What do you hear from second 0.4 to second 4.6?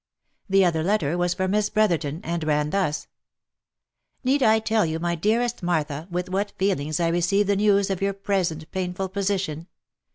The other letter was from Miss Brotherton, and ran thus:" Need I